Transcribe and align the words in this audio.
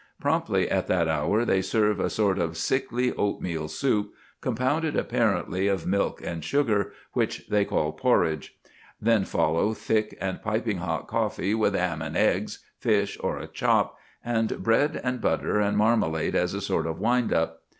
Promptly 0.19 0.67
at 0.67 0.87
that 0.87 1.07
hour 1.07 1.45
they 1.45 1.61
serve 1.61 1.99
a 1.99 2.09
sort 2.09 2.39
of 2.39 2.57
sickly 2.57 3.13
oatmeal 3.13 3.67
soup, 3.67 4.15
compounded 4.41 4.95
apparently 4.97 5.67
of 5.67 5.85
milk 5.85 6.21
and 6.23 6.43
sugar, 6.43 6.91
which 7.13 7.45
they 7.49 7.63
call 7.65 7.91
porridge. 7.91 8.57
Then 8.99 9.25
follow 9.25 9.75
thick 9.75 10.17
and 10.19 10.41
piping 10.41 10.77
hot 10.77 11.05
coffee 11.07 11.53
with 11.53 11.75
'am 11.75 12.01
and 12.01 12.17
eggs, 12.17 12.65
fish, 12.79 13.15
or 13.19 13.37
a 13.37 13.45
chop, 13.45 13.95
and 14.25 14.63
bread 14.63 14.99
and 15.03 15.21
butter 15.21 15.59
and 15.59 15.77
marmalade 15.77 16.33
as 16.35 16.55
a 16.55 16.61
sort 16.61 16.87
of 16.87 16.97
wind 16.99 17.31
up. 17.31 17.61